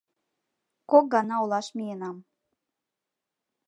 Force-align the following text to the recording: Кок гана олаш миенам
Кок 0.89 1.05
гана 1.13 1.35
олаш 1.43 1.67
миенам 1.77 2.17